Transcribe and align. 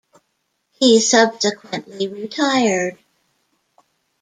He 0.71 0.99
subsequently 0.99 2.07
retired. 2.07 2.97